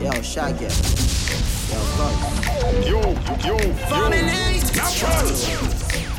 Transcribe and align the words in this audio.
Yo, 0.00 0.10
Shaggy. 0.22 0.64
Yo, 0.64 1.78
fuck. 1.94 2.14
Yo, 2.86 3.00
yo, 3.44 3.58
yo. 3.58 3.74
Family. 3.84 4.60
Natural. 4.74 5.28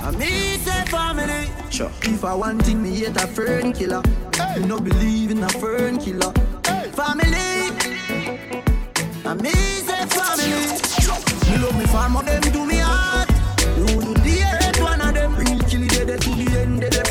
I 0.03 0.11
me 0.19 0.57
say 0.57 0.85
family. 0.85 1.47
Sure. 1.71 1.91
If 2.03 2.23
I 2.23 2.35
want 2.35 2.61
thing, 2.63 2.83
me 2.83 2.91
hate 2.91 3.17
a 3.17 3.25
fern 3.25 3.73
killer. 3.73 4.03
Hey. 4.35 4.59
No 4.67 4.79
believe 4.79 5.31
in 5.31 5.43
a 5.43 5.49
fern 5.49 5.97
killer. 5.97 6.31
Hey. 6.63 6.91
Family. 6.91 7.71
I 9.25 9.33
me 9.33 9.49
say 9.49 10.05
family. 10.13 10.61
Me 11.49 11.57
love 11.57 11.75
me 11.75 11.85
farmer, 11.87 12.21
them 12.21 12.41
do 12.53 12.65
me 12.67 12.77
heart. 12.77 13.29
You 13.77 13.85
do 13.99 14.13
the 14.13 14.29
hate 14.29 14.79
one 14.79 15.01
of 15.01 15.11
them. 15.15 15.35
Real 15.35 15.59
kill 15.67 15.81
it, 15.81 16.05
they 16.05 16.17
to 16.17 16.29
the 16.35 16.59
end, 16.59 16.83
they 16.83 17.01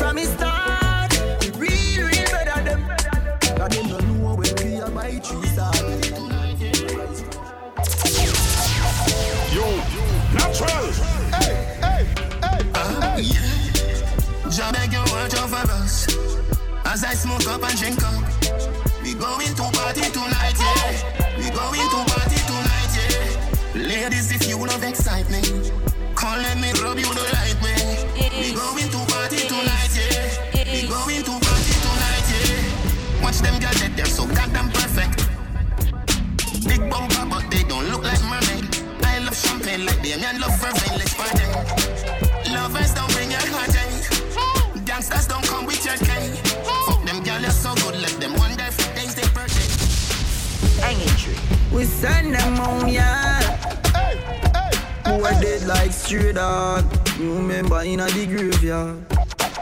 As 16.91 17.05
I 17.05 17.13
smoke 17.13 17.47
up 17.47 17.63
and 17.63 17.79
drink 17.79 18.03
up. 18.03 18.19
We 19.01 19.13
going 19.13 19.55
to 19.55 19.63
party 19.79 20.11
tonight, 20.11 20.59
yeah. 20.59 21.39
We 21.39 21.47
going 21.47 21.87
to 21.87 21.99
party 22.11 22.35
tonight, 22.43 22.91
yeah. 22.99 23.87
Ladies, 23.87 24.29
if 24.35 24.45
you 24.49 24.57
love 24.57 24.83
excitement, 24.83 25.71
come 26.15 26.43
let 26.43 26.57
me 26.59 26.73
rub 26.83 26.99
you 26.99 27.07
the 27.15 27.23
right 27.31 27.55
way. 27.63 27.79
We 28.35 28.51
going 28.51 28.91
to 28.91 28.99
party 29.07 29.47
tonight, 29.47 29.95
yeah. 29.95 30.67
We 30.67 30.83
going 30.91 31.23
to 31.23 31.31
party 31.39 31.73
tonight, 31.79 32.27
yeah. 32.27 33.23
Watch 33.23 33.39
them 33.39 33.57
girls, 33.61 33.95
they're 33.95 34.05
so 34.05 34.27
goddamn 34.27 34.69
perfect. 34.71 35.31
Big 36.67 36.89
bumper, 36.89 37.25
but 37.29 37.49
they 37.49 37.63
don't 37.63 37.87
look 37.87 38.03
like 38.03 38.21
mermaid. 38.27 38.67
I 39.05 39.19
love 39.19 39.37
champagne 39.37 39.85
like 39.85 40.03
them, 40.03 40.19
and 40.27 40.41
love 40.41 40.59
fervent, 40.59 40.91
let's 40.99 41.13
party. 41.15 41.47
Lovers 42.51 42.93
don't 42.93 43.09
bring 43.13 43.31
your 43.31 43.47
heartache. 43.47 44.83
Gangsters 44.83 45.27
don't 45.27 45.47
come 45.47 45.65
with 45.65 45.85
your 45.85 45.95
cane. 45.95 46.50
We 51.81 51.87
send 51.87 52.35
them 52.35 52.55
home, 52.57 52.89
yeah. 52.89 53.39
Hey, 53.89 54.15
hey, 54.15 54.51
hey, 54.53 55.17
Who 55.17 55.25
are 55.25 55.41
dead 55.41 55.65
like 55.65 55.91
stray 55.91 56.31
dog. 56.31 56.85
You 57.17 57.33
remember 57.33 57.81
in 57.81 58.01
a 58.01 58.05
the 58.05 58.27
graveyard. 58.27 59.09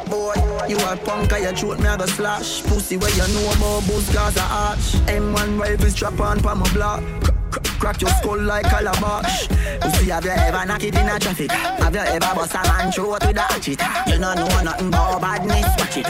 Boy, 0.09 0.33
you 0.67 0.75
a 0.79 0.97
punk, 0.97 1.31
I 1.31 1.53
throat 1.53 1.79
me 1.79 1.87
I 1.87 1.95
go 1.95 2.05
slash. 2.07 2.61
Pussy 2.63 2.97
where 2.97 3.09
you 3.11 3.33
know 3.33 3.53
about 3.53 3.87
boost 3.87 4.11
Gaza 4.11 4.41
arch. 4.41 4.99
M1 5.07 5.61
rifle 5.61 5.89
strap 5.91 6.19
on 6.19 6.41
pa 6.41 6.55
my 6.55 6.69
block. 6.73 7.38
Crack 7.79 8.01
your 8.01 8.09
skull 8.11 8.41
like 8.41 8.65
calabash. 8.65 9.49
You 9.49 9.89
see, 9.91 10.09
have 10.09 10.25
you 10.25 10.31
ever 10.31 10.65
knock 10.65 10.83
it 10.83 10.95
in 10.95 11.07
a 11.07 11.17
traffic? 11.17 11.49
Have 11.51 11.95
you 11.95 12.01
ever 12.01 12.35
bust 12.35 12.53
a 12.55 12.61
man 12.63 12.91
throat 12.91 13.25
with 13.25 13.37
a 13.37 13.41
hatchet? 13.41 13.81
You 14.07 14.19
don't 14.19 14.35
know 14.35 14.61
nothing 14.63 14.87
about 14.89 15.21
badness, 15.21 15.65
watch 15.77 15.97
it. 15.97 16.07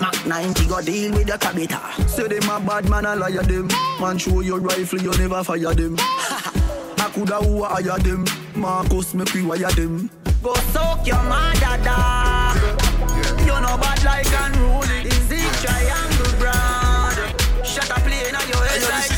Mac 0.00 0.26
90 0.26 0.66
go 0.66 0.80
deal 0.82 1.12
with 1.12 1.28
your 1.28 1.38
cabita. 1.38 2.08
Say 2.08 2.26
them 2.26 2.50
a 2.50 2.58
bad 2.58 2.88
man, 2.88 3.06
I 3.06 3.14
liar 3.14 3.42
them. 3.42 3.68
Man, 4.00 4.18
show 4.18 4.40
your 4.40 4.58
rifle, 4.58 5.00
you 5.00 5.12
never 5.12 5.44
fire 5.44 5.72
them. 5.74 5.96
I 5.98 7.10
coulda 7.14 7.36
who 7.36 7.62
hire 7.62 7.98
them. 7.98 8.24
Marcus, 8.56 9.14
me 9.14 9.24
pre-wire 9.24 9.70
them. 9.70 10.10
Go 10.42 10.54
soak 10.72 11.06
your 11.06 11.22
mother, 11.22 11.78
dog. 11.84 12.56
You 13.40 13.60
know 13.60 13.78
bad 13.78 14.02
like 14.04 14.26
unruly. 14.26 15.06
Is 15.06 15.30
it 15.30 15.52
triangle 15.62 16.38
brand? 16.40 17.40
Shut 17.64 17.90
up, 17.90 17.98
play 18.02 18.28
in 18.28 18.34
your 18.34 18.64
head 18.64 18.82
like. 18.82 19.14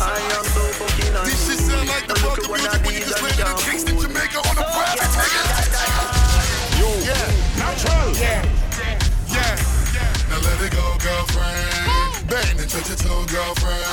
I 0.00 0.20
am 0.36 0.44
so 0.44 0.73
girlfriend. 11.04 12.28
Bang 12.32 12.56
and 12.56 12.70
touch 12.70 12.88
your 12.88 12.96
toe, 12.96 13.24
girlfriend. 13.28 13.84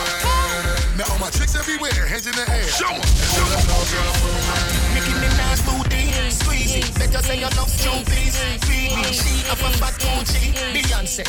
Now 0.95 1.11
all 1.11 1.19
my 1.19 1.29
chicks 1.29 1.55
everywhere, 1.59 1.91
hands 2.07 2.25
in 2.25 2.35
the 2.39 2.47
air. 2.47 2.67
Show 2.72 2.88
'em. 2.88 3.03
Show 3.03 3.45
them 3.51 3.63
no 3.67 3.77
girlfriend. 3.91 4.95
Nicki 4.95 5.13
Minaj 5.19 5.59
booty, 5.67 6.03
squeeze 6.31 6.75
it. 6.79 6.88
Better 6.95 7.22
say 7.27 7.38
your 7.44 7.51
love 7.59 7.69
strong, 7.69 8.01
please. 8.05 8.35
Feed 8.63 8.95
me, 8.95 9.11
she 9.11 9.33
up 9.51 9.59
a 9.59 9.69
fat 9.79 9.95
Gucci. 9.99 10.55
Beyonce, 10.73 11.25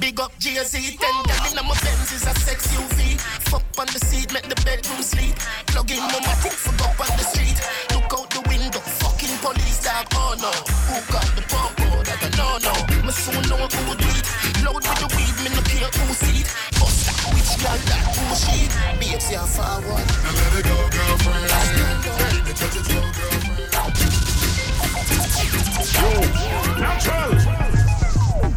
big 0.00 0.18
up 0.18 0.32
Jay 0.42 0.58
Z. 0.64 0.98
Ten 0.98 1.16
gal 1.28 1.46
in 1.46 1.56
my 1.68 1.74
Benz 1.84 2.10
is 2.12 2.26
a 2.26 2.34
sex 2.46 2.66
UV. 2.74 3.16
Fuck 3.50 3.62
on 3.78 3.86
the 3.94 4.00
seat, 4.08 4.32
make 4.32 4.48
the 4.48 4.58
bedroom 4.66 5.02
sleep. 5.02 5.36
Plug 5.66 5.90
in 5.92 6.02
mama 6.12 6.34
tick 6.42 6.56
for 6.64 6.74
go 6.80 6.86
on 7.04 7.12
the 7.18 7.24
street. 7.30 7.58
Look 7.94 8.10
out 8.18 8.28
the 8.34 8.40
window, 8.50 8.82
fucking 9.00 9.36
police 9.38 9.80
dog. 9.86 10.06
Oh 10.14 10.34
no, 10.44 10.50
who 10.90 10.96
got 11.12 11.28
the 11.36 11.42
pump? 11.52 11.78
Oh, 11.86 12.02
that 12.02 12.18
I 12.26 12.30
know 12.38 12.58
no. 12.66 12.74
Me 13.06 13.12
soon 13.12 13.42
know 13.48 13.62
who 13.70 13.94
do 13.94 14.08
it. 14.18 14.29
Load 14.70 14.86
with 14.86 15.02
the 15.02 15.06
weed, 15.18 15.34
me 15.42 15.50
no 15.50 15.58
care 15.66 15.90
who 15.90 16.14
see 16.14 16.40
it. 16.40 16.48
Bust 16.78 17.02
that 17.02 17.18
which 17.34 17.58
gal 17.58 17.74
that 17.90 18.06
who 18.14 18.22
she? 18.38 18.70
Babes, 19.02 19.26
yeah 19.26 19.42
forward. 19.42 20.06
Now 20.22 20.30
let 20.30 20.54
it 20.54 20.62
go, 20.62 20.78
girlfriend. 20.94 21.50
Bang 21.50 22.46
and 22.46 22.54
touch 22.54 22.78
your 22.78 22.86
girlfriend. 22.86 23.50
Yo, 25.98 26.06
natural. 26.78 27.34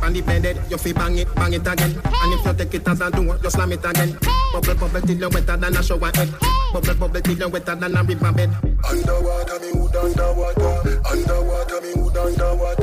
And 0.03 0.17
if 0.17 0.69
you 0.69 0.77
feel 0.77 0.93
bang 0.93 1.17
it, 1.17 1.33
bang 1.33 1.53
it 1.53 1.65
again. 1.65 1.93
And 2.05 2.33
if 2.33 2.45
you 2.45 2.53
take 2.53 2.73
it 2.75 2.87
as 2.87 3.01
a 3.01 3.09
door, 3.09 3.39
you 3.41 3.49
slam 3.49 3.71
it 3.71 3.83
again. 3.83 4.17
Bubble, 4.53 4.75
bubble 4.75 5.01
till 5.01 5.17
you're 5.17 5.29
wetter 5.29 5.57
than 5.57 5.75
a 5.75 5.81
shower 5.81 6.11
head. 6.13 6.29
Bubble, 6.73 6.93
bubble 6.93 7.21
till 7.21 7.37
you're 7.37 7.49
wetter 7.49 7.73
than 7.73 7.97
a 7.97 8.03
river 8.03 8.31
bed. 8.33 8.53
Underwater, 8.85 9.59
me 9.59 9.69
hood 9.73 9.95
underwater. 9.95 11.01
Underwater, 11.09 11.81
me 11.81 11.91
hood 11.95 12.17
underwater. 12.17 12.82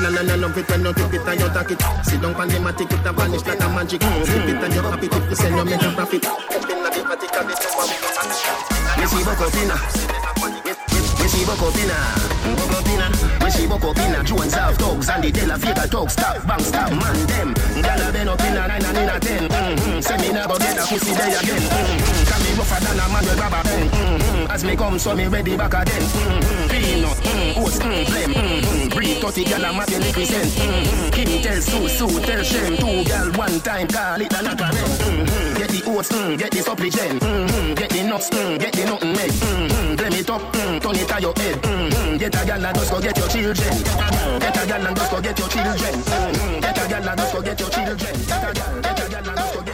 Na 0.00 0.08
na 0.10 0.22
na 0.22 0.34
love 0.34 0.58
it 0.58 0.68
when 0.68 0.84
you 0.84 0.92
tip 0.92 1.14
it 1.14 1.28
and 1.28 1.40
you 1.40 1.48
tack 1.48 1.70
it. 1.70 1.82
Sit 2.04 2.20
down 2.20 2.34
on 2.34 2.48
the 2.48 2.58
matic, 2.58 2.90
it 2.90 3.06
a 3.06 3.12
vanish 3.12 3.46
like 3.46 3.60
a 3.62 3.68
magic. 3.68 4.02
Flip 4.02 4.48
it 4.48 4.64
and 4.64 4.74
you 4.74 5.08
tip 5.08 5.28
to 5.28 5.36
send 5.36 5.56
you 5.56 5.64
make 5.64 5.82
a 5.82 5.90
profit. 5.92 6.24
Up 6.24 6.70
in 6.70 6.82
the 6.82 6.90
and 6.90 7.22
a 7.38 7.54
Me 8.98 9.06
see 9.06 9.22
Bokopina. 9.22 9.76
Me 11.20 11.28
see. 11.28 11.44
Bokopina. 11.44 13.06
Me 13.44 13.50
see 13.50 13.66
Bokopina. 13.66 14.24
Jones 14.24 14.54
have 14.54 14.76
dogs 14.78 15.08
and 15.08 15.22
the 15.24 15.30
Della 15.30 15.56
Vega 15.56 15.86
dogs. 15.86 16.12
Stop, 16.12 16.46
bang, 16.46 16.60
stop, 16.60 16.90
man, 16.90 17.26
them. 17.26 17.54
Gala 17.82 18.12
been 18.12 18.28
up 18.28 18.40
in 18.40 18.54
nine 18.54 18.70
and 18.70 18.98
in 18.98 19.08
a 19.08 19.20
ten. 19.20 19.48
Mm-hmm. 19.48 20.00
Say 20.00 20.16
me 20.18 20.32
never 20.32 20.58
get 20.58 20.78
a 20.78 20.86
pussy 20.86 21.14
day 21.14 21.34
again. 21.34 22.19
Mm-hmm. 22.60 22.74
Rougher 22.74 22.84
than 22.84 23.00
a 23.00 23.08
man 23.08 23.24
with 23.24 23.40
rubber 23.40 23.62
band. 23.64 23.90
Mm-hmm. 23.90 24.50
As 24.50 24.64
me 24.64 24.76
come, 24.76 24.98
so 24.98 25.14
me 25.14 25.26
ready 25.26 25.56
back 25.56 25.74
again. 25.74 26.02
Mm-hmm. 26.02 26.68
Peanut, 26.68 27.16
mm, 27.16 27.56
oats, 27.56 27.78
mm, 27.78 28.06
flame. 28.06 28.34
Mm-hmm. 28.34 28.88
Breed 28.90 29.16
30 29.18 29.44
gal 29.44 29.64
a 29.64 29.72
mat 29.72 29.90
you 29.90 29.98
lick 29.98 30.16
send. 30.26 30.50
Mm-hmm. 30.50 31.10
Kim 31.10 31.42
tell 31.42 31.60
Sue, 31.60 31.88
Sue 31.88 32.20
tell 32.20 32.42
Shem. 32.42 32.76
Two 32.76 33.04
gal 33.04 33.32
one 33.32 33.60
time, 33.60 33.88
call 33.88 34.20
it 34.20 34.32
a 34.32 34.42
knock 34.42 34.60
a 34.60 34.68
mm-hmm. 34.76 35.56
Get 35.56 35.70
the 35.70 35.80
oats, 35.88 36.12
mm, 36.12 36.38
get 36.38 36.50
the 36.50 36.60
supplicant. 36.60 37.20
Mm-hmm. 37.22 37.74
Get 37.74 37.90
the 37.90 38.02
nuts, 38.04 38.30
mm, 38.30 38.58
get 38.58 38.72
the 38.72 38.84
nothing 38.84 39.16
egg. 39.16 39.30
Mm-hmm. 39.30 39.96
Blame 39.96 40.12
it 40.20 40.30
up, 40.30 40.42
mm, 40.52 40.80
turn 40.80 40.96
it 40.96 41.12
on 41.12 41.22
your 41.22 41.34
head. 41.36 41.56
Mm-hmm. 41.62 42.16
Get 42.18 42.34
a 42.34 42.44
gal 42.44 42.66
and 42.66 42.76
just 42.76 42.90
go 42.90 43.00
get 43.00 43.16
your 43.16 43.28
children. 43.28 43.74
Get 44.40 44.56
a 44.56 44.66
gal 44.66 44.86
and 44.86 44.96
just 44.96 45.10
go 45.10 45.20
get 45.20 45.38
your 45.38 45.48
children. 45.48 45.94
Mm-hmm. 45.96 46.60
Get 46.60 46.78
a 46.78 46.88
gal 46.88 47.08
and 47.08 47.18
just 47.18 47.32
go 47.32 47.40
get 47.42 47.60
your 47.60 47.70
children. 47.70 48.14
Get 48.28 48.44
a 48.44 48.52
gal, 48.52 48.80
get 48.80 49.00
a 49.00 49.08
gal 49.08 49.28
and 49.28 49.38
just 49.38 49.54
go 49.54 49.60
get 49.62 49.69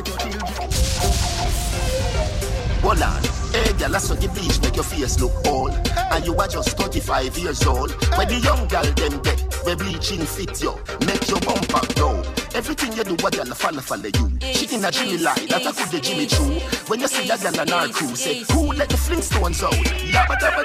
Hold 2.96 3.12
on. 3.12 3.22
Hey, 3.52 3.72
girl, 3.74 3.94
I 3.94 3.98
saw 3.98 4.14
the 4.14 4.26
bleach 4.28 4.58
make 4.62 4.74
your 4.74 4.84
face 4.84 5.20
look 5.20 5.32
old. 5.46 5.72
And 6.12 6.24
you 6.24 6.34
are 6.36 6.48
just 6.48 6.76
35 6.78 7.36
years 7.38 7.66
old. 7.66 7.90
When 8.16 8.26
the 8.28 8.36
young 8.36 8.66
girl 8.68 8.84
them 8.84 9.20
get, 9.22 9.38
where 9.64 9.76
bleaching 9.76 10.24
fit 10.24 10.62
you, 10.62 10.72
make 11.06 11.28
your 11.28 11.40
bum 11.40 11.60
bumper 11.68 11.86
go. 11.94 12.22
Everything 12.54 12.92
you 12.96 13.04
do, 13.04 13.14
what 13.22 13.34
girl 13.36 13.44
follow 13.54 13.80
follow 13.80 14.04
you. 14.04 14.38
She 14.54 14.74
in 14.74 14.82
a 14.84 14.90
Jimmy 14.90 15.18
lie, 15.18 15.34
that 15.48 15.66
I 15.66 15.72
could 15.72 15.90
the 15.90 16.00
Jimmy 16.00 16.26
true. 16.26 16.58
When 16.88 17.00
you 17.00 17.08
see 17.08 17.28
a 17.28 17.36
girl 17.36 17.60
on 17.60 17.70
our 17.70 17.88
crew, 17.88 18.16
say, 18.16 18.44
who 18.52 18.72
let 18.72 18.88
the 18.88 18.96
Flintstones 18.96 19.62
out? 19.62 19.72
Yabba 19.74 20.36
dabba. 20.40 20.64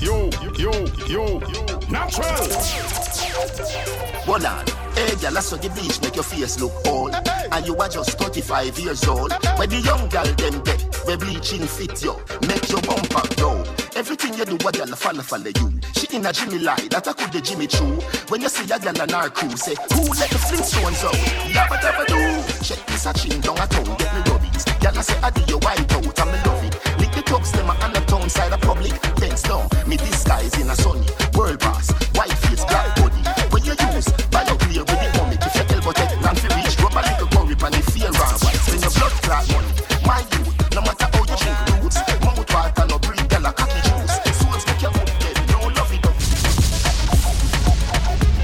Yo, 0.00 0.30
yo, 0.58 0.72
yo, 1.08 1.38
natural. 1.90 4.11
Hold 4.24 4.44
on. 4.44 4.64
Hey, 4.94 5.16
girl, 5.16 5.36
I 5.36 5.40
saw 5.40 5.56
the 5.56 5.68
bleach 5.70 6.00
make 6.00 6.14
your 6.14 6.24
face 6.24 6.60
look 6.60 6.72
old. 6.86 7.14
And 7.14 7.66
you 7.66 7.76
are 7.76 7.88
just 7.88 8.18
35 8.18 8.78
years 8.78 9.04
old. 9.08 9.32
When 9.58 9.68
the 9.68 9.80
young 9.82 10.08
girl 10.08 10.24
them 10.24 10.62
get, 10.62 10.80
where 11.04 11.18
bleaching 11.18 11.66
fit 11.66 12.02
you, 12.02 12.14
make 12.46 12.68
your 12.70 12.80
bumper 12.82 13.26
go. 13.34 13.64
Everything 13.96 14.34
you 14.34 14.44
do, 14.44 14.56
what 14.62 14.76
girl 14.78 14.86
follow 14.94 15.22
follow 15.22 15.50
you. 15.50 15.80
She 15.98 16.06
in 16.16 16.24
a 16.24 16.32
Jimmy 16.32 16.58
lie, 16.60 16.86
that 16.90 17.08
I 17.08 17.12
could 17.12 17.32
the 17.32 17.40
Jimmy 17.40 17.66
true. 17.66 17.98
When 18.28 18.40
you 18.40 18.48
see 18.48 18.70
a 18.70 18.78
girl 18.78 19.00
on 19.02 19.12
our 19.12 19.28
crew, 19.28 19.56
say, 19.56 19.74
who 19.90 20.06
let 20.14 20.30
the 20.30 20.38
Flintstones 20.38 21.02
out? 21.02 21.18
Yabba 21.50 21.76
dabba 21.82 22.06
do. 22.06 22.64
Check 22.64 22.86
this 22.86 23.06
a 23.06 23.12
chin 23.12 23.40
down 23.40 23.58
a 23.58 23.66
town, 23.66 23.90
get 23.98 24.14
me 24.14 24.20
rubbies. 24.30 24.64
Girl, 24.80 24.98
I 24.98 25.02
say, 25.02 25.18
I 25.18 25.30
do 25.30 25.42
your 25.50 25.58
white 25.58 25.92
out, 25.92 26.18
and 26.20 26.30
me 26.30 26.38
love 26.46 26.62
it. 26.62 26.74
Lick 27.00 27.12
the 27.12 27.22
clubs, 27.26 27.50
them 27.50 27.66
a 27.66 27.74
on 27.82 27.92
the 27.92 28.00
town 28.06 28.30
side 28.30 28.52
of 28.52 28.60
public. 28.60 28.92
Thanks 29.18 29.42
down, 29.42 29.68
me 29.86 29.96
disguise 29.96 30.54
in 30.60 30.70
a 30.70 30.76
sunny 30.76 31.08
world 31.34 31.58
pass. 31.58 31.90
White 32.14 32.32
face, 32.46 32.64
black 32.64 32.94
body 32.96 33.41
reduce. 33.72 34.08
By 34.28 34.44
your 34.44 34.56
with 34.84 35.00
the 35.00 35.08
you 35.32 35.38
to 35.40 35.48
a 35.64 35.74
When 38.68 38.80
your 38.80 38.92
blood 38.92 39.14
clot 39.24 39.44
my 40.04 40.20
youth, 40.32 40.52
no 40.74 40.80
matter 40.82 41.08
how 41.12 41.24
you 41.24 41.36
drink 41.40 41.58
roots, 41.80 41.98
mouth 42.24 42.44
water 42.52 42.84
a 43.46 43.52
cocky 43.52 43.80
juice. 43.80 44.14
Swords 44.38 44.64
make 44.68 44.82
your 44.82 44.92
dead, 44.92 45.36
no 45.52 45.58
love 45.72 45.92
it 45.92 46.04
up. 46.04 46.16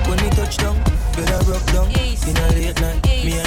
When 0.09 0.17
me 0.23 0.29
touch 0.33 0.57
down, 0.57 0.77
girl 1.15 1.29
I 1.29 1.39
rock 1.49 1.65
down. 1.73 1.89
In 2.29 2.37
a 2.37 2.47
late 2.53 2.81
night, 2.81 3.01
me. 3.25 3.41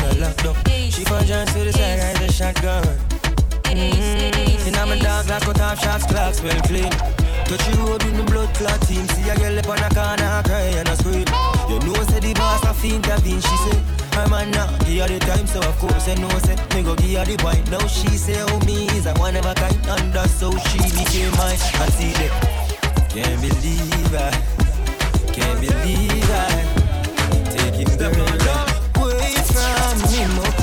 She 0.90 1.04
found 1.06 1.28
to 1.54 1.60
the 1.66 1.74
side, 1.74 2.00
shotgun. 2.32 2.84
Mmm, 3.72 4.76
like 5.30 5.46
shots, 5.80 6.06
well 6.42 6.62
clean. 6.64 6.92
Touch 7.46 7.68
road 7.78 8.04
with 8.04 8.16
blood 8.26 8.54
clot 8.56 8.82
team. 8.82 9.08
See 9.10 9.30
a 9.30 9.36
girl 9.36 9.60
up 9.60 9.70
on 9.70 9.80
a 9.80 9.90
corner, 9.90 10.42
cry 10.46 10.74
and 10.80 10.90
a 10.90 10.96
scream. 10.96 11.31
You 11.72 11.80
know, 11.80 11.94
say 12.04 12.20
the 12.20 12.34
boss 12.34 12.60
fiend, 12.82 13.06
intervene. 13.06 13.40
She 13.40 13.56
say, 13.64 13.80
I'm 14.20 14.34
a 14.34 14.46
now, 14.46 14.68
give 14.84 15.00
her 15.00 15.08
the 15.08 15.20
time, 15.20 15.48
so 15.48 15.60
of 15.62 15.80
course 15.80 16.06
I 16.10 16.16
know, 16.16 16.28
say, 16.40 16.58
me 16.76 16.84
go 16.84 16.96
give 16.98 17.18
her 17.18 17.24
the 17.24 17.38
point. 17.38 17.72
Now 17.72 17.88
she 17.88 18.10
say, 18.10 18.36
oh, 18.50 18.60
me 18.66 18.88
is 18.88 19.06
a 19.06 19.14
one 19.14 19.38
of 19.38 19.46
a 19.46 19.54
kind, 19.56 19.80
and 19.88 20.12
that's 20.12 20.42
how 20.42 20.52
she 20.52 20.80
became 20.92 21.32
mine. 21.40 21.56
I 21.80 21.88
see 21.96 22.12
that, 22.20 23.08
can't 23.08 23.40
believe 23.40 24.14
I, 24.14 24.36
can't 25.32 25.62
believe 25.62 26.30
I, 26.30 26.60
take 27.56 27.88
it 27.88 27.98
girl 27.98 28.20
away 29.00 29.34
from 29.48 29.96
him, 30.12 30.32
oh. 30.44 30.61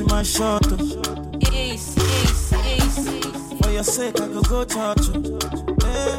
Now 0.00 0.06
you 0.06 0.08
the 0.08 0.14
my 0.14 0.22
shot, 0.22 0.64
ace, 1.52 1.94
ace, 1.98 2.52
ace. 2.52 3.60
For 3.60 3.70
your 3.70 3.84
sake, 3.84 4.18
I 4.18 4.28
go 4.28 4.40
go 4.40 4.64
church. 4.64 5.08
Hey. 5.82 6.18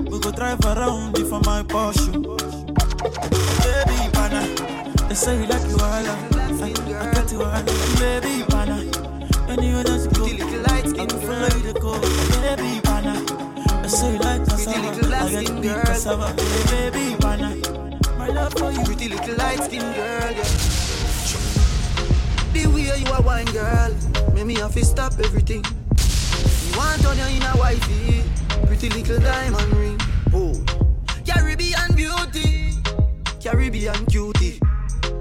We 0.00 0.18
go 0.18 0.32
drive 0.32 0.64
around 0.64 1.12
before 1.14 1.40
my 1.40 1.62
Porsche. 1.62 2.10
Baby, 3.60 4.10
pana. 4.12 4.48
They 5.08 5.14
say 5.14 5.40
you 5.40 5.46
like 5.46 5.68
you 5.68 5.76
all, 5.76 5.92
I, 5.92 6.16
I 6.62 7.12
got 7.12 7.32
you 7.32 7.42
all. 7.42 7.62
Baby, 7.98 8.44
pana. 8.48 8.80
Anywhere 9.46 9.84
that 9.84 10.00
you 10.00 10.10
go, 10.16 10.24
I 10.24 11.06
go 11.06 11.18
follow 11.18 11.56
you 11.58 11.72
to 11.72 11.80
go. 11.80 12.00
Baby, 12.40 12.80
pana. 12.80 13.20
They 13.82 13.88
say 13.88 14.12
you 14.14 14.18
like 14.20 14.44
cassava, 14.46 14.88
I 15.16 15.30
get 15.30 15.46
to 15.46 15.60
be 15.60 15.68
cassava. 15.68 16.28
Hey, 16.40 16.90
baby, 16.90 17.16
pana. 17.20 17.56
My 18.16 18.28
love 18.28 18.54
for 18.54 18.70
you. 18.70 18.82
Pretty 18.84 19.08
little 19.10 19.36
light 19.36 19.62
skin 19.64 19.80
girl, 19.80 20.32
yeah. 20.32 20.83
The 22.54 22.66
way 22.68 22.82
you 23.00 23.12
are 23.12 23.20
wine 23.20 23.46
girl, 23.46 23.92
make 24.32 24.46
me 24.46 24.54
have 24.54 24.74
to 24.74 24.84
stop 24.84 25.14
everything. 25.18 25.64
You 25.64 26.78
want 26.78 27.04
on 27.04 27.18
you 27.18 27.24
in 27.24 27.42
a 27.42 27.52
wifey, 27.58 28.22
pretty 28.66 28.90
little 28.90 29.18
diamond 29.18 29.72
ring. 29.74 30.00
Oh, 30.32 30.54
Caribbean 31.26 31.96
beauty, 31.96 32.70
Caribbean 33.42 34.06
cutie. 34.06 34.60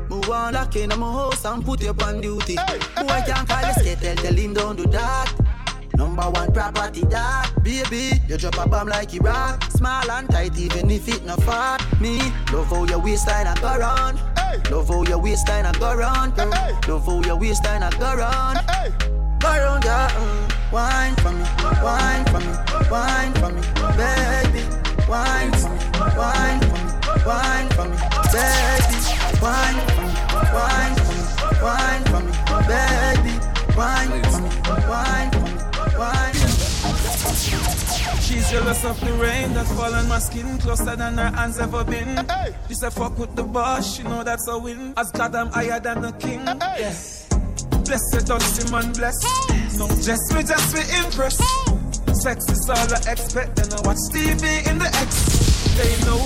Move 0.09 0.29
on 0.29 0.53
lock 0.53 0.75
in 0.75 0.89
my 0.89 1.11
house 1.11 1.43
and 1.45 1.65
put 1.65 1.81
you 1.81 1.95
on 2.03 2.21
duty. 2.21 2.55
Boy 2.55 3.07
I 3.07 3.21
can't 3.25 3.49
call 3.49 3.65
you 3.65 3.73
skate, 3.73 3.99
tell, 3.99 4.15
tell 4.15 4.33
him 4.33 4.53
don't 4.53 4.75
do 4.75 4.85
that. 4.85 5.33
Number 5.95 6.23
one 6.23 6.51
property 6.51 7.01
that 7.05 7.51
Baby, 7.63 8.19
you 8.27 8.37
drop 8.37 8.57
a 8.57 8.67
bomb 8.67 8.87
like 8.87 9.13
Iraq 9.13 9.63
Small 9.69 10.09
and 10.09 10.27
tight 10.27 10.57
even 10.57 10.89
if 10.89 11.07
it 11.07 11.23
not 11.23 11.43
fat 11.43 11.85
Me, 12.01 12.17
love 12.51 12.65
how 12.67 12.83
your 12.85 12.97
waistline 12.97 13.45
a 13.45 13.53
go 13.61 13.77
round 13.77 14.19
Love 14.71 14.87
how 14.89 15.03
your 15.03 15.19
waistline 15.19 15.65
a 15.65 15.71
go 15.73 15.93
round. 15.95 16.37
Love 16.37 17.05
how 17.05 17.21
your 17.21 17.37
waistline 17.37 17.83
a 17.83 17.89
go 17.91 18.15
round 18.15 18.59
Go 19.39 19.49
round, 19.49 19.83
yeah 19.83 20.09
mm. 20.09 20.71
Wine 20.71 21.15
for 21.17 21.31
me, 21.31 21.45
wine 21.83 22.25
for 22.25 22.39
me, 22.39 22.53
wine 22.89 23.33
for 23.33 23.49
me 23.51 23.61
Baby, 23.97 24.63
wine 25.07 25.51
for 25.53 25.69
me, 25.69 25.79
wine 26.17 26.59
for 26.61 26.77
me, 26.79 26.91
wine 27.25 27.69
for 27.75 27.85
me 27.85 27.97
Baby, 28.33 28.99
wine 29.41 29.79
for 29.85 30.01
me, 30.01 30.11
wine 30.53 30.95
for 30.95 31.13
me, 31.13 31.23
wine 31.61 32.03
for 32.05 32.21
me 32.21 32.33
Baby, 32.67 33.33
wine 33.77 34.23
for 34.23 34.39
me, 34.41 34.49
wine 34.87 35.31
for 35.31 35.39
me, 35.41 35.97
wine 35.97 36.33
for 36.33 36.47
me 36.47 36.52
She's 37.33 38.49
jealous 38.51 38.85
of 38.85 38.99
the 39.01 39.11
rain 39.13 39.53
that 39.53 39.65
fall 39.65 39.93
on 39.93 40.07
my 40.07 40.19
skin 40.19 40.57
closer 40.59 40.95
than 40.95 41.17
her 41.17 41.31
hands 41.31 41.59
ever 41.59 41.83
been. 41.83 42.27
She 42.67 42.75
said 42.75 42.93
fuck 42.93 43.17
with 43.17 43.35
the 43.35 43.43
boss, 43.43 43.95
she 43.95 44.03
know 44.03 44.23
that's 44.23 44.47
a 44.47 44.57
win. 44.57 44.93
As 44.97 45.11
God 45.11 45.35
I'm 45.35 45.47
higher 45.47 45.79
than 45.79 46.01
the 46.01 46.11
king. 46.13 46.41
Yes. 46.77 47.27
Blessed 47.85 48.27
don't 48.27 48.41
see 48.41 48.71
man 48.71 48.93
bless. 48.93 49.15
No 49.77 49.87
just 49.87 50.33
me, 50.33 50.43
just 50.43 50.73
me 50.75 50.81
impress. 51.03 51.37
Sex 52.21 52.45
is 52.49 52.69
all 52.69 52.77
I 52.77 53.11
expect, 53.11 53.59
and 53.59 53.73
I 53.73 53.81
watch 53.81 53.97
TV 54.13 54.69
in 54.69 54.77
the 54.77 54.89
X. 55.01 55.73
They 55.75 56.05
know 56.05 56.21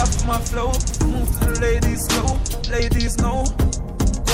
off 0.00 0.26
my 0.26 0.38
flow, 0.38 0.72
move 1.06 1.28
to 1.40 1.46
the 1.46 1.58
ladies 1.60 2.04
slow. 2.06 2.38
Ladies 2.70 3.18
know 3.18 3.44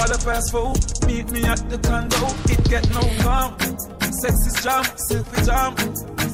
quarter 0.00 0.24
past 0.24 0.50
four. 0.50 0.72
Meet 1.06 1.30
me 1.30 1.42
at 1.44 1.60
the 1.68 1.78
condo, 1.78 2.26
it 2.52 2.64
get 2.68 2.88
no 2.90 3.02
calm. 3.22 3.58
Sex 4.20 4.34
is 4.46 4.56
jam, 4.62 4.84
silky 5.08 5.42
jam. 5.44 5.76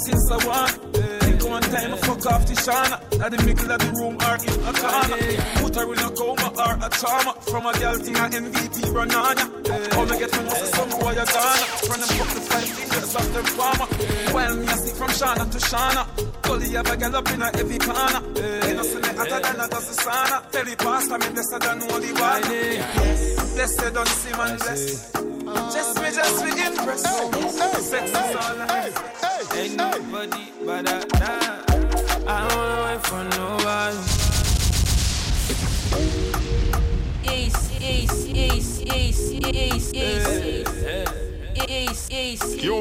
Since 0.05 0.31
I 0.31 0.47
want, 0.47 0.71
think 0.95 1.26
one 1.49 1.63
time 1.63 1.95
I 1.95 1.97
fuck 1.97 2.27
off 2.27 2.47
the 2.47 2.55
shana. 2.55 2.97
At 3.21 3.31
the 3.33 3.39
middle 3.45 3.71
of 3.71 3.79
the 3.79 3.91
room 3.97 4.15
or 4.17 4.37
in 4.37 4.57
a 4.67 4.73
corner. 4.77 5.19
Put 5.63 5.75
her 5.77 5.93
in 5.93 5.99
a 5.99 6.11
coma 6.11 6.49
or 6.57 6.75
a 6.87 6.89
trauma. 6.91 7.33
From 7.51 7.67
a 7.67 7.73
girl 7.79 7.99
thing 7.99 8.17
a 8.17 8.27
MVP 8.29 8.93
run 8.95 9.15
on 9.15 9.37
ya. 9.37 9.47
How 9.95 10.05
me 10.05 10.19
get 10.19 10.33
my 10.33 10.43
muscle 10.45 10.67
some 10.67 10.91
boy 10.91 11.13
a 11.13 11.25
Ghana. 11.25 11.67
From 11.87 11.99
them 12.01 12.11
fuck 12.19 12.31
the 12.35 12.41
five 12.41 12.69
fingers 12.69 13.15
of 13.15 13.27
them 13.35 13.47
farmer. 13.57 13.87
While 14.35 14.57
me 14.57 14.67
I 14.67 14.77
see 14.77 14.95
from 14.95 15.11
Shana 15.11 15.45
to 15.51 15.59
Shana. 15.59 16.03
Gully 16.43 16.71
have 16.71 16.91
a 16.91 16.97
girl 16.97 17.17
up 17.17 17.31
in 17.31 17.43
a 17.43 17.57
heavy 17.57 17.79
corner. 17.79 18.21
You 18.67 18.75
know 18.75 18.83
see 18.83 19.01
me 19.01 19.09
hotter 19.19 19.41
than 19.41 19.61
a 19.61 19.69
dozen 19.69 19.97
sauna. 20.05 20.51
Tell 20.51 20.65
the 20.65 20.77
pastor 20.77 21.19
me 21.19 21.29
blessed 21.35 21.61
than 21.61 21.83
only 21.91 22.13
one. 22.13 22.43
Blessed 23.55 23.95
don't 23.95 24.09
see 24.09 24.33
man 24.33 24.57
bless. 24.59 25.36
Just 25.47 26.01
me, 26.03 26.11
just 26.11 26.45
me 26.45 26.51
impress. 26.67 27.03
Sex 27.87 28.11
is 28.11 28.17
all 28.17 28.61
I 28.63 28.91
Ain't 29.55 29.77
nobody 29.77 30.51
but 30.65 30.89
I, 30.89 30.99
nah. 31.21 31.63
I 32.27 32.49
don't 32.49 32.59
wanna 32.59 32.83
wait 32.85 33.01
for 33.07 33.23
nobody. 33.39 33.99
Ace, 37.31 37.71
ace, 37.81 38.27
ace, 38.35 38.81
ace, 38.91 39.33
ace, 39.43 39.93
ace, 39.95 40.73
ace, 41.69 42.09
ace. 42.11 42.57
Yo, 42.57 42.81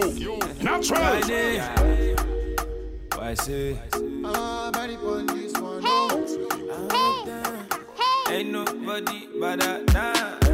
natural. 0.63 1.21
Why 3.15 3.33
say? 3.35 3.79
Ah, 4.25 4.71
body 4.73 4.95
on 4.95 5.27
this 5.27 5.53
one. 5.53 5.85
Ain't 8.27 8.49
nobody 8.49 9.27
but 9.39 9.63
I, 9.63 9.81
nah. 9.93 10.44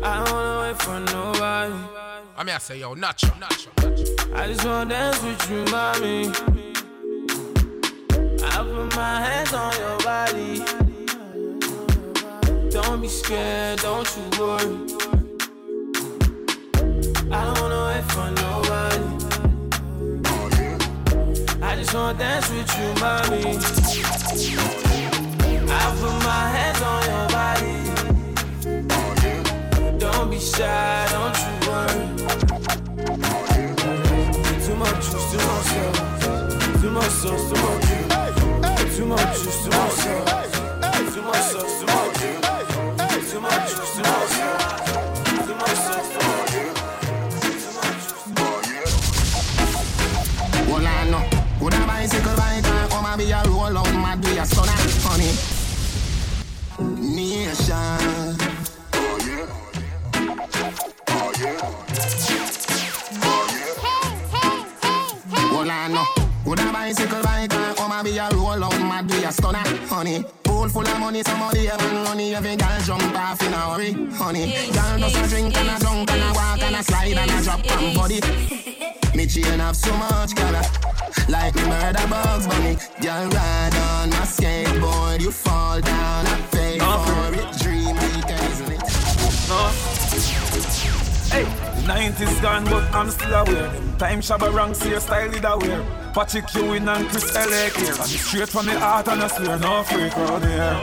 I 0.00 0.24
don't 0.24 0.32
wanna 0.32 0.60
wait 0.62 0.82
for 0.82 1.00
nobody. 1.00 1.74
I 2.36 2.44
mean, 2.44 2.54
I 2.54 2.58
say, 2.58 2.78
yo, 2.78 2.94
natural, 2.94 3.36
natural. 3.38 3.74
I 4.34 4.46
just 4.46 4.64
wanna 4.64 4.90
dance 4.90 5.22
with 5.22 5.50
you, 5.50 5.64
mommy. 5.72 6.28
I 8.44 8.62
put 8.62 8.96
my 8.96 9.20
hands 9.20 9.52
on 9.52 9.72
your 9.76 9.98
body. 9.98 10.62
Don't 12.70 13.00
be 13.00 13.08
scared, 13.08 13.80
don't 13.80 14.16
you 14.16 14.22
worry. 14.38 14.76
I 17.32 17.44
don't 17.44 17.60
wanna 17.60 17.82
wait 17.88 18.04
for 18.12 18.30
nobody. 18.44 19.04
I 21.60 21.76
just 21.76 21.92
wanna 21.92 22.18
dance 22.18 22.48
with 22.50 22.78
you, 22.78 22.94
mommy. 23.02 23.58
I 25.70 25.96
put 26.00 26.14
my 26.24 26.48
hands 26.56 26.82
on 26.82 27.02
your 27.04 27.27
be 30.38 30.44
shy, 30.44 31.06
don't 31.10 31.36
you 31.38 31.52
worry. 31.68 32.02
Too 34.64 34.76
much 34.76 35.04
juice, 35.10 35.28
too 35.32 35.40
much. 35.48 35.70
Too 36.80 36.90
much 36.90 37.12
sauce, 37.20 37.44
too 37.48 37.58
much 37.62 37.82
juice. 37.88 38.96
Too 38.96 39.06
much 39.06 39.42
juice, 39.42 39.60
too 39.64 39.70
much. 39.70 39.96
Too 41.14 41.22
much 41.22 41.46
juice. 41.52 41.78
Too 41.78 41.90
much 41.90 42.08
too 42.10 43.06
much 44.06 44.38
honey. 55.04 55.57
No. 66.48 66.54
Could 66.54 66.66
a 66.66 66.72
bicycle 66.72 67.22
bike 67.22 67.54
and 67.54 67.76
come 67.76 67.92
and 67.92 68.04
be 68.04 68.18
a 68.18 68.28
roll 68.30 68.64
out 68.64 68.80
mad 68.80 69.04
with 69.08 69.22
your 69.22 69.32
stunner, 69.32 69.58
honey. 69.86 70.24
Pool 70.44 70.68
full 70.68 70.86
of 70.86 71.00
money, 71.00 71.22
somebody 71.22 71.66
have 71.66 71.92
money. 72.04 72.34
Every 72.34 72.56
girl 72.56 72.80
jump 72.84 73.18
off 73.18 73.42
in 73.42 73.52
a 73.52 73.56
hurry, 73.56 73.92
honey. 74.14 74.54
Girl 74.72 74.98
does 74.98 75.16
a 75.16 75.28
drink 75.28 75.56
and 75.56 75.68
a 75.68 75.78
drunk 75.78 76.10
and 76.10 76.22
a 76.22 76.32
walk 76.34 76.62
and 76.62 76.76
a 76.76 76.82
slide 76.82 77.16
and 77.16 77.30
a 77.30 77.42
drop 77.42 77.70
on 77.76 77.94
body. 77.94 78.20
Me 79.14 79.26
chain 79.26 79.58
have 79.58 79.76
so 79.76 79.92
much 79.96 80.34
color, 80.36 80.58
uh, 80.58 81.24
like 81.28 81.54
me 81.54 81.62
murder 81.62 82.06
bugs 82.08 82.46
bunny. 82.46 82.76
Girl 83.00 83.28
ride 83.28 83.74
on 83.74 84.10
my 84.10 84.24
skateboard, 84.24 85.20
you 85.20 85.30
fall 85.30 85.80
down, 85.80 86.26
I 86.26 86.40
pay 86.50 86.78
for 86.78 87.34
it. 87.34 87.58
Dream 87.58 87.94
weekend, 87.96 88.52
isn't 88.52 88.72
it? 88.72 88.82
No. 89.48 90.87
Hey, 91.38 91.44
the 91.44 91.92
90s 91.92 92.42
gone, 92.42 92.64
but 92.64 92.82
I'm 92.92 93.08
still 93.12 93.32
aware. 93.32 93.70
Time 93.96 94.20
Shabba 94.20 94.52
rank, 94.52 94.74
see 94.74 94.90
your 94.90 94.98
style 94.98 95.32
is 95.32 95.44
aware. 95.44 95.84
Patrick 96.12 96.52
Ewing 96.52 96.88
and 96.88 97.08
Chris 97.08 97.36
Elliott 97.36 97.76
here. 97.76 97.90
It's 97.90 98.20
straight 98.20 98.48
from 98.48 98.66
the 98.66 98.76
heart 98.76 99.06
and 99.06 99.22
I 99.22 99.28
swear, 99.28 99.56
no 99.56 99.84
freak 99.84 100.16
around 100.16 100.42
here. 100.42 100.80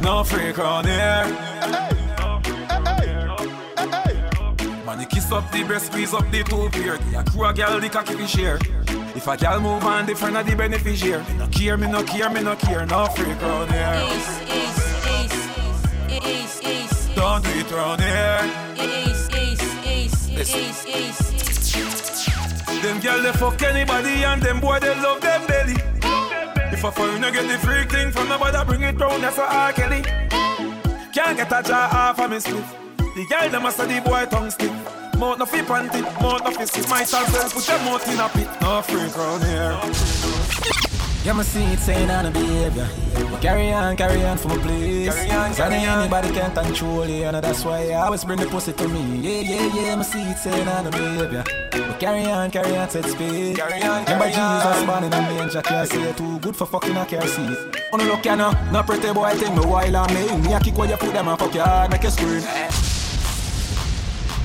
No 0.00 0.22
freak 0.22 0.60
around 0.60 0.86
here. 0.86 1.26
Man, 4.86 5.00
you 5.00 5.06
kiss 5.06 5.32
up 5.32 5.50
the 5.50 5.64
breast, 5.64 5.86
squeeze 5.86 6.14
up 6.14 6.30
the 6.30 6.44
two 6.44 6.68
pair. 6.70 6.98
The 6.98 7.30
crew 7.32 7.46
a 7.46 7.52
girl, 7.52 7.80
the 7.80 7.88
cocky 7.88 8.14
fi 8.14 8.26
share. 8.26 8.58
If 9.16 9.26
a 9.26 9.36
girl 9.36 9.58
move 9.58 9.82
on, 9.82 10.06
different 10.06 10.36
of 10.36 10.46
the 10.46 10.54
beneficiary. 10.54 11.24
Me 11.24 11.34
no 11.36 11.48
care, 11.48 11.76
me 11.76 11.88
no 11.88 12.04
care, 12.04 12.30
me 12.30 12.44
no 12.44 12.54
care. 12.54 12.86
No 12.86 13.06
freak 13.06 13.42
around 13.42 13.72
here. 13.72 14.39
Don't 17.42 17.52
do 17.52 17.60
it 17.60 17.72
around 17.72 18.00
here. 18.00 18.40
ace, 18.76 19.28
ace, 19.34 19.62
ace, 19.86 20.54
ace, 20.54 20.86
ace. 20.86 22.82
Them 22.82 23.00
girl 23.00 23.22
they 23.22 23.32
fuck 23.32 23.62
anybody 23.62 24.24
and 24.24 24.42
them 24.42 24.60
boy 24.60 24.78
they 24.80 24.94
love 25.00 25.20
them 25.20 25.46
belly. 25.46 25.76
If 26.72 26.84
a 26.84 26.92
foreigner 26.92 27.30
get 27.30 27.48
the 27.48 27.58
freak 27.58 27.90
thing 27.90 28.10
from 28.10 28.28
nobody 28.28 28.64
bring 28.66 28.82
it 28.82 28.98
round, 28.98 29.22
that's 29.22 29.38
a 29.38 29.42
R. 29.42 29.72
Kelly. 29.72 30.02
Can't 31.12 31.36
get 31.36 31.52
a 31.52 31.62
jaw 31.62 31.88
off 31.92 32.18
of 32.18 32.30
me 32.30 32.40
split. 32.40 32.64
The 32.98 33.26
girl 33.28 33.48
them 33.50 33.66
a 33.66 33.70
the 33.72 34.02
boy 34.04 34.26
tongue 34.30 34.50
stick. 34.50 34.72
Mouth 35.18 35.38
no 35.38 35.46
fi 35.46 35.60
panty, 35.62 36.02
mouth 36.20 36.44
no 36.44 36.50
fi 36.50 36.64
sit. 36.64 36.88
Myself 36.88 37.32
well 37.32 37.48
put 37.50 37.68
your 37.68 37.78
mouth 37.80 38.08
in 38.08 38.20
a 38.20 38.28
pit. 38.28 38.48
No 38.60 38.82
freak 38.82 39.16
round 39.16 39.44
here. 39.44 40.39
Yeah, 41.22 41.34
my 41.34 41.42
see 41.42 41.62
it 41.64 41.78
saying 41.80 42.10
on 42.10 42.24
the 42.24 42.30
behavior. 42.30 42.88
But 43.30 43.42
carry 43.42 43.70
on, 43.72 43.94
carry 43.94 44.24
on 44.24 44.38
for 44.38 44.48
my 44.48 44.56
place. 44.56 45.14
Carry 45.14 45.30
on, 45.30 45.52
carry 45.52 45.84
on. 45.84 45.98
anybody 46.00 46.30
can't 46.32 46.54
control 46.54 47.06
you, 47.06 47.24
and 47.24 47.36
that's 47.36 47.62
why 47.62 47.90
I 47.90 48.06
always 48.06 48.24
bring 48.24 48.38
the 48.40 48.46
pussy 48.46 48.72
to 48.72 48.88
me. 48.88 49.18
Yeah, 49.18 49.40
yeah, 49.40 49.74
yeah, 49.74 49.96
my 49.96 50.02
see 50.02 50.22
it 50.22 50.38
saying 50.38 50.66
on 50.66 50.84
the 50.84 50.90
behavior. 50.90 51.44
But 51.72 52.00
carry 52.00 52.24
on, 52.24 52.50
carry 52.50 52.74
on, 52.74 52.88
set 52.88 53.04
speed. 53.04 53.56
Carry 53.56 53.82
on, 53.82 54.04
Remember 54.04 54.30
carry 54.30 54.34
on. 54.34 54.62
Jesus 54.62 54.86
born 54.86 55.04
in 55.04 55.12
a 55.12 55.20
manger, 55.20 55.60
can't 55.60 55.90
say 55.90 56.02
it 56.02 56.16
too 56.16 56.38
good 56.38 56.56
for 56.56 56.64
fucking 56.64 56.96
a 56.96 57.04
car 57.04 57.26
seat. 57.26 57.58
Oh 57.92 57.98
no, 57.98 58.04
look, 58.04 58.24
ya 58.24 58.34
no, 58.34 58.52
no 58.72 58.82
pretty 58.82 59.12
boy, 59.12 59.30
take 59.34 59.52
me 59.52 59.60
while 59.60 59.96
I'm 59.96 60.14
me. 60.14 60.48
Me 60.48 60.54
a 60.54 60.60
kick 60.60 60.78
where 60.78 60.88
you 60.88 60.96
put 60.96 61.12
them 61.12 61.28
and 61.28 61.38
fuck 61.38 61.54
your 61.54 61.64
hard, 61.64 61.90
make 61.90 62.02
you 62.02 62.10
scream. 62.10 62.89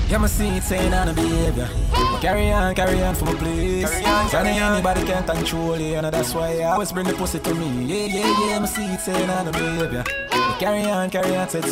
Yeah, 0.08 0.18
my 0.18 0.28
see 0.28 0.46
it 0.48 0.62
saying 0.62 0.94
on 0.94 1.08
the 1.08 1.14
behavior. 1.14 1.68
Carry 2.20 2.52
on, 2.52 2.74
carry 2.76 3.02
on 3.02 3.14
for 3.16 3.24
my 3.24 3.34
place. 3.34 3.90
Carry 3.90 4.04
on, 4.04 4.28
Sonny, 4.28 4.50
carry 4.50 4.62
on. 4.62 4.72
anybody 4.74 5.04
can 5.04 5.24
control 5.24 5.76
you, 5.76 5.96
and 5.96 6.06
that's 6.06 6.32
why 6.32 6.60
I 6.60 6.62
always 6.64 6.92
bring 6.92 7.06
the 7.06 7.12
pussy 7.14 7.40
to 7.40 7.54
me. 7.54 7.84
Yeah, 7.84 8.06
yeah, 8.06 8.46
yeah, 8.46 8.58
my 8.60 8.66
see 8.66 8.84
it 8.84 9.00
saying 9.00 9.28
on 9.28 9.46
the 9.46 9.52
behavior. 9.52 10.04
Carry 10.60 10.84
on, 10.84 11.10
carry 11.10 11.36
on, 11.36 11.48
set 11.48 11.64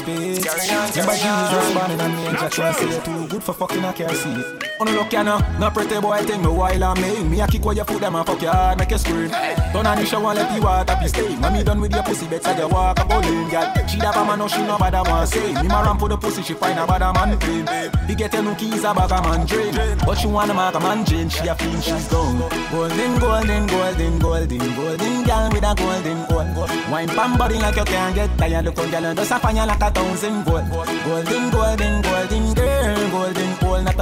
on, 0.70 0.90
Remember 0.90 1.16
carry 1.16 1.22
on. 1.22 1.52
Jesus 1.52 1.74
born 1.74 1.90
in 1.92 2.00
a 2.00 2.08
manger, 2.08 2.48
can't 2.50 2.76
say 2.76 2.88
it 2.88 3.04
too 3.04 3.28
good 3.28 3.42
for 3.42 3.52
fucking 3.54 3.84
a 3.84 3.92
car 3.92 4.12
seat. 4.12 4.73
No, 4.80 4.92
look, 4.92 5.12
ya 5.12 5.22
no, 5.22 5.38
no 5.58 5.70
pretty 5.70 6.00
boy, 6.00 6.18
take 6.26 6.40
me 6.40 6.48
while 6.48 6.84
I'm 6.84 7.00
me. 7.00 7.24
Me 7.24 7.40
a 7.40 7.46
kick 7.46 7.64
where 7.64 7.74
you 7.74 7.84
put 7.84 8.00
them 8.00 8.16
and 8.16 8.26
fuck 8.26 8.42
your 8.42 8.52
hard, 8.52 8.78
make 8.78 8.90
you 8.90 8.98
scream. 8.98 9.30
Turn 9.30 9.86
on 9.86 9.96
the 9.96 10.04
shower, 10.04 10.34
let 10.34 10.52
the 10.52 10.60
water 10.60 10.96
be 11.00 11.08
stay. 11.08 11.34
When 11.36 11.52
me 11.52 11.62
done 11.62 11.80
with 11.80 11.92
your 11.92 12.02
pussy, 12.02 12.26
better 12.26 12.52
you 12.58 12.68
walk 12.68 12.98
a 12.98 13.04
bowling, 13.04 13.48
girl. 13.48 13.72
She 13.86 13.98
have 13.98 14.16
a 14.16 14.24
man, 14.24 14.38
no 14.40 14.48
she 14.48 14.62
no 14.62 14.76
bother 14.76 15.02
want 15.08 15.28
say. 15.28 15.54
Me 15.62 15.68
ma 15.68 15.80
ramp 15.82 16.00
for 16.00 16.08
the 16.08 16.16
pussy, 16.16 16.42
she 16.42 16.54
find 16.54 16.78
a 16.78 16.86
bad 16.86 17.00
man 17.14 17.38
claim. 17.38 17.66
He 18.08 18.14
get 18.14 18.34
no 18.34 18.54
keys, 18.56 18.84
a 18.84 18.92
bag 18.92 19.12
a 19.12 19.22
man 19.22 19.46
drain. 19.46 19.74
But 20.04 20.16
she 20.18 20.26
wanna 20.26 20.52
mark 20.52 20.74
a 20.74 20.80
man 20.80 21.04
Jane, 21.04 21.28
she 21.28 21.46
a 21.46 21.54
fiend, 21.54 21.82
she's 21.82 22.08
gone. 22.08 22.38
Golden, 22.70 23.18
golden, 23.20 23.66
golden, 23.66 24.18
golden, 24.18 24.74
golden 24.74 25.24
girl 25.24 25.48
with 25.50 25.64
a 25.64 25.74
golden 25.78 26.26
gold. 26.28 26.70
Wine 26.90 27.08
pam 27.08 27.38
body 27.38 27.58
like 27.58 27.76
you 27.76 27.84
can't 27.84 28.14
get 28.14 28.36
tired. 28.36 28.64
Look 28.64 28.78
on 28.78 28.90
girl 28.90 29.04
and 29.06 29.18
just 29.18 29.30
a 29.30 29.38
fire 29.38 29.66
like 29.66 29.80
a 29.80 29.90
thousand 29.90 30.44
gold. 30.44 30.68
Golden, 30.68 31.50
golden, 31.50 32.02
golden 32.02 32.33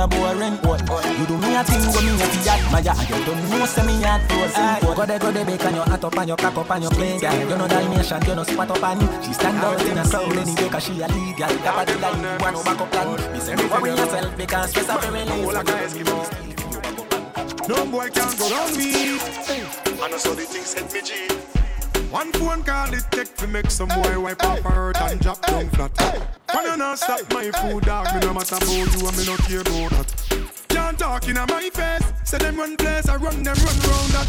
a 0.03 0.09
boring 0.09 0.57
gold. 0.63 0.83
You 1.19 1.27
do 1.27 1.39
me 1.39 1.55
a 1.55 1.63
thing 1.63 1.87
when 1.95 2.05
me 2.05 2.13
a 2.19 2.27
fi 2.27 2.59
admire, 2.59 2.91
and 2.91 3.09
you 3.09 3.19
don't 3.25 3.43
know 3.51 3.67
say 3.67 3.87
me 3.87 3.95
a 4.03 4.19
frozen 4.27 4.81
gold. 4.83 4.97
Go 4.97 5.07
there, 5.07 5.19
go 5.19 5.31
there, 5.31 5.45
bake 5.45 5.65
and 5.65 5.77
your 5.77 5.85
hat 5.85 6.05
up 6.05 6.17
and 6.19 6.29
your 6.29 6.37
cock 6.37 6.57
up 6.59 6.71
and 6.71 6.83
your 6.83 6.93
play, 6.93 7.19
girl. 7.19 7.39
You 7.39 7.57
know 7.57 7.69
Dalmatian, 7.69 8.23
you 8.27 8.35
know 8.35 8.43
spot 8.43 8.71
up 8.71 8.83
and 8.83 9.25
she 9.25 9.33
stand 9.33 9.59
out 9.59 9.81
in 9.81 9.99
a 9.99 10.05
soul 10.05 10.33
anyway 10.33 10.69
'cause 10.69 10.85
she 10.85 11.01
a 11.01 11.07
lead, 11.07 11.37
girl. 11.37 11.49
Tap 11.63 11.79
at 11.79 11.87
the 11.87 11.99
line, 11.99 12.23
you 12.23 12.39
want 12.43 12.55
no 12.57 12.63
backup 12.65 12.91
plan. 12.91 13.33
Me 13.33 13.39
say 13.41 13.55
no 13.55 13.67
worry 13.69 13.91
yourself 13.91 14.37
because 14.37 14.71
stress 14.71 14.89
a 14.89 14.99
very 14.99 15.23
release. 15.23 15.55
No 17.69 17.87
boy 17.87 18.09
can 18.11 18.29
go 18.39 18.51
round 18.51 18.77
me. 18.77 19.21
And 20.03 20.15
I 20.15 20.19
saw 20.19 20.35
the 20.35 20.43
things 20.43 20.75
hit 20.75 20.93
me 20.93 21.01
G. 21.01 21.62
One 22.13 22.31
phone 22.33 22.63
call 22.63 22.93
it 22.93 23.07
take 23.11 23.35
to 23.37 23.47
make 23.47 23.71
some 23.71 23.89
boy 23.89 24.21
wipe 24.21 24.45
off 24.45 24.61
her 24.61 24.71
hurt 24.71 25.01
and 25.01 25.19
drop 25.19 25.41
down 25.47 25.71
flat. 25.71 25.95
Can 26.47 26.65
you 26.65 26.77
not 26.77 26.99
stop 26.99 27.21
my 27.33 27.51
food 27.51 27.85
dog? 27.85 28.15
Me 28.15 28.21
no 28.21 28.35
matter 28.35 28.57
about 28.57 28.69
you 28.71 29.09
and 29.09 29.17
me 29.17 29.25
no 29.25 29.37
care 29.39 29.63
about 29.63 29.91
that. 29.97 30.67
Can't 30.69 30.99
talk 30.99 31.27
in 31.27 31.37
my 31.37 31.71
face. 31.73 32.13
Say 32.25 32.37
them 32.37 32.57
run 32.57 32.77
place, 32.77 33.09
I 33.09 33.17
run 33.17 33.43
them 33.43 33.57
run 33.57 33.79
round 33.89 34.13
that. 34.13 34.29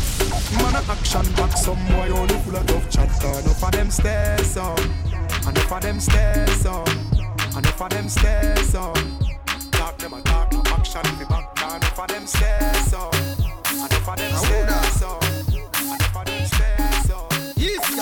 Man 0.57 0.75
a 0.75 0.91
action 0.91 1.33
back, 1.33 1.57
some 1.57 1.85
boy 1.87 2.07
only 2.15 2.35
full 2.35 2.55
of 2.55 2.65
tough 2.67 2.89
chat. 2.89 3.09
Enough 3.21 3.63
of 3.63 3.71
them 3.73 3.91
stairs 3.91 4.55
up, 4.55 4.79
enough 5.45 5.71
of 5.73 5.81
them 5.81 5.99
stairs 5.99 6.65
up, 6.65 6.87
enough 7.57 7.81
of 7.81 7.89
them 7.89 8.07
stairs 8.07 8.75
up. 8.75 8.97
Talk 9.71 9.97
them 9.97 10.13
a 10.13 10.21
talk, 10.21 10.53
no 10.53 10.63
action 10.67 11.03
fi 11.03 11.25
back. 11.25 11.75
Enough 11.75 11.99
of 11.99 12.07
them 12.07 12.27
stairs 12.27 12.93
up, 12.93 13.13
enough 13.73 14.07
of 14.07 14.17
them 14.17 14.35
stairs 14.37 15.01
up, 15.01 15.23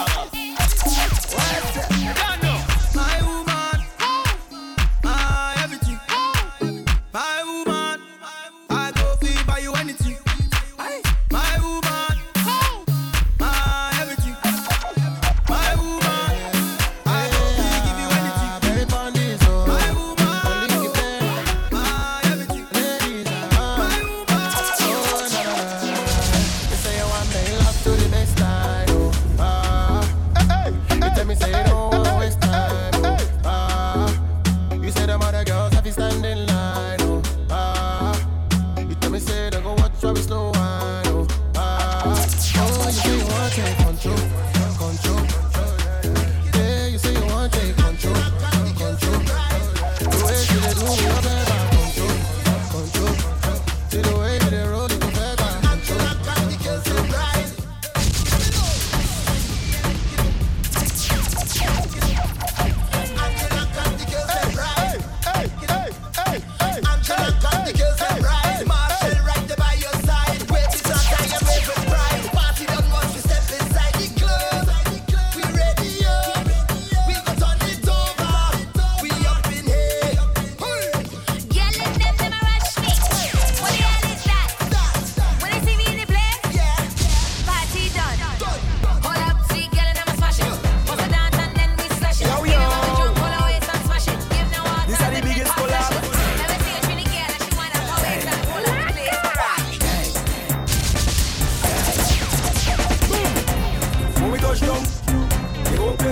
My 0.08 1.91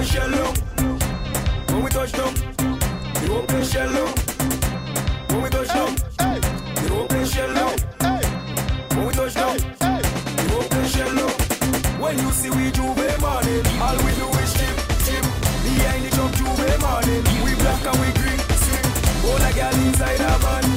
shell 0.10 0.34
up. 0.44 0.58
When 1.70 1.84
we 1.84 1.90
touch 1.92 2.12
down, 2.14 2.34
the 2.34 3.28
whole 3.30 3.44
place 3.44 3.72
shell 3.72 3.98
up. 3.98 4.20
When 5.30 5.42
we 5.44 5.50
touch 5.50 5.68
down, 5.68 5.96
the 6.18 6.90
whole 6.90 7.08
place 7.08 7.32
shell 7.34 7.58
up. 7.58 7.80
When 8.96 9.08
we 9.08 9.14
touch 9.14 9.34
down, 9.36 9.58
the 9.58 10.46
whole 10.52 10.64
place 10.64 10.92
shell 10.96 11.20
up. 11.20 12.02
When 12.02 12.18
you 12.18 12.32
see 12.32 12.50
we 12.50 12.72
Juve 12.72 13.22
money, 13.22 13.62
all 13.86 13.98
we 14.06 14.12
do 14.18 14.28
is 14.42 14.54
chip, 14.58 14.76
chip. 15.06 15.26
Behind 15.64 16.04
the 16.06 16.10
jump 16.16 16.34
Juve 16.38 16.82
money, 16.82 17.18
we 17.44 17.54
black 17.62 17.86
and 17.86 18.00
we 18.02 18.10
green, 18.20 18.40
sweet. 18.64 18.86
All 19.30 19.38
the 19.38 19.52
girl 19.54 19.76
inside 19.86 20.22
our 20.22 20.40
money. 20.40 20.69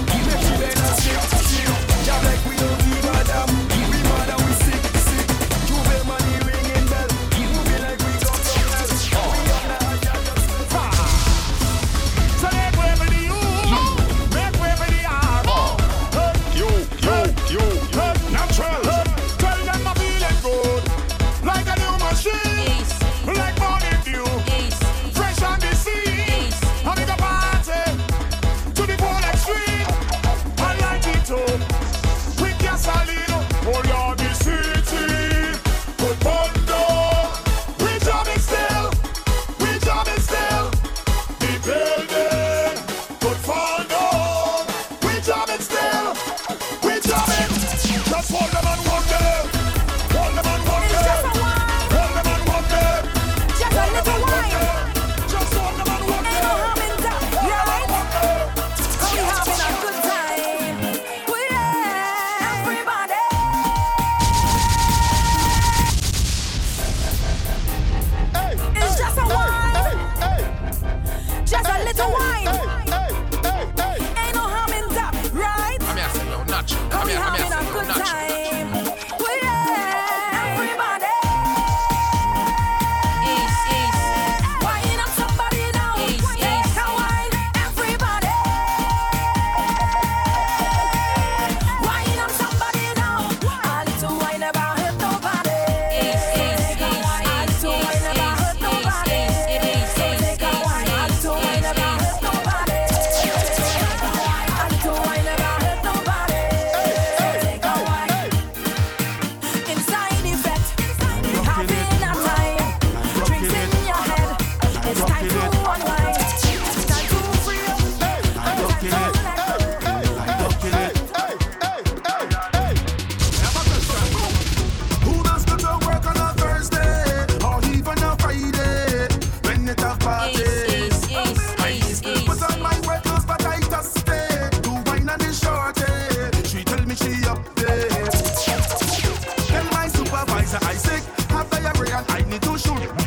need 142.32 142.40
to 142.40 142.58
shoot 142.58 143.01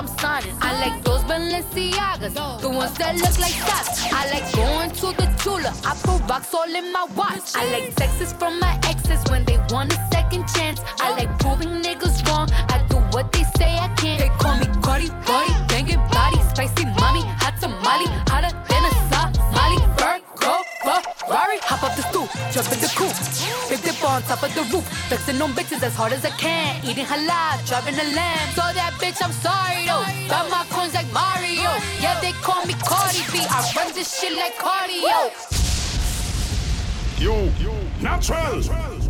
I'm 0.00 0.08
signing. 0.16 0.54
I 0.62 0.72
like 0.80 1.04
those 1.04 1.20
Balenciagas, 1.24 2.32
the 2.62 2.70
ones 2.70 2.96
that 2.96 3.16
look 3.16 3.38
like 3.38 3.58
that. 3.68 3.84
I 4.10 4.32
like 4.32 4.48
going 4.56 4.90
to 4.92 5.08
the 5.12 5.28
Tula. 5.36 5.76
I 5.84 5.92
put 6.00 6.26
rocks 6.26 6.54
all 6.54 6.74
in 6.74 6.90
my 6.90 7.04
watch. 7.14 7.54
I 7.54 7.70
like 7.70 7.92
sexes 7.98 8.32
from 8.32 8.58
my 8.58 8.80
exes 8.84 9.22
when 9.30 9.44
they 9.44 9.58
want 9.68 9.92
a 9.92 10.00
second 10.10 10.48
chance. 10.54 10.80
I 11.00 11.10
like 11.10 11.28
proving 11.38 11.82
niggas 11.82 12.26
wrong. 12.26 12.48
I 12.72 12.82
do 12.88 12.96
what 13.12 13.30
they 13.30 13.44
say 13.58 13.76
I 13.76 13.88
can't. 14.00 14.18
They 14.22 14.30
call 14.40 14.56
me 14.56 14.68
Cardi 14.80 15.10
Bardi, 15.28 15.52
banging 15.68 16.00
body, 16.08 16.40
spicy 16.48 16.86
mommy, 16.96 17.20
hot 17.36 17.60
tamale, 17.60 18.08
hotter 18.24 18.56
than 18.72 18.82
a 18.88 18.92
Sa 19.12 19.28
Somali. 19.36 19.84
Bird, 20.00 20.22
go, 20.40 20.62
Ferrari, 21.28 21.58
hop 21.68 21.84
up 21.84 21.94
the 21.96 22.02
stool, 22.08 22.26
jump 22.52 22.72
in 22.72 22.80
the 22.80 22.88
coupe. 22.96 23.89
On 24.20 24.26
top 24.26 24.42
of 24.42 24.54
the 24.54 24.62
roof. 24.74 24.86
Flexing 25.08 25.40
on 25.40 25.52
bitches 25.52 25.82
as 25.82 25.94
hard 25.94 26.12
as 26.12 26.24
I 26.26 26.30
can. 26.30 26.84
Eating 26.84 27.06
halal, 27.06 27.66
driving 27.66 27.94
a 27.94 28.04
lamb. 28.14 28.50
So 28.50 28.60
that 28.60 28.92
bitch, 29.00 29.16
I'm 29.24 29.32
sorry 29.32 29.86
though. 29.86 30.04
Got 30.28 30.50
my 30.50 30.66
coins 30.68 30.92
like 30.92 31.10
Mario. 31.10 31.70
Yeah, 32.00 32.20
they 32.20 32.32
call 32.42 32.66
me 32.66 32.74
Cardi 32.84 33.24
B. 33.32 33.40
I 33.48 33.72
run 33.74 33.94
this 33.94 34.20
shit 34.20 34.36
like 34.36 34.56
cardio. 34.58 35.32
Yo, 37.18 37.48
natural. 38.02 39.09